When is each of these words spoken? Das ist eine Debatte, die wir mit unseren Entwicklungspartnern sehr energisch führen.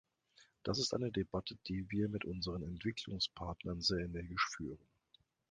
Das 0.63 0.79
ist 0.79 0.95
eine 0.95 1.11
Debatte, 1.11 1.59
die 1.67 1.85
wir 1.91 2.09
mit 2.09 2.25
unseren 2.25 2.63
Entwicklungspartnern 2.63 3.81
sehr 3.81 3.99
energisch 4.05 4.49
führen. 4.57 4.79